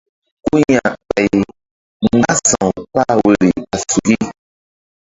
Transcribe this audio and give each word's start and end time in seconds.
Ku 0.45 0.55
ya̧ 0.71 0.87
ɓay 1.07 1.27
mgbása̧w 2.03 2.69
kpah 2.91 3.13
woyri 3.21 3.49
ɓa 3.69 3.77
suki. 3.87 4.15